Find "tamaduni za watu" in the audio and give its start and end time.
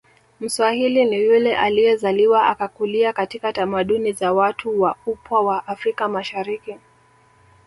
3.53-4.81